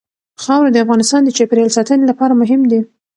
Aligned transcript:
خاوره 0.43 0.69
د 0.73 0.77
افغانستان 0.85 1.21
د 1.23 1.29
چاپیریال 1.37 1.71
ساتنې 1.77 2.05
لپاره 2.11 2.33
مهم 2.41 2.61
دي. 2.71 2.79